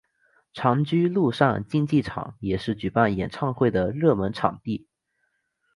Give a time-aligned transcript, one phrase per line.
[0.51, 4.87] 长居陆上竞技场也是举办演唱会的热门场地。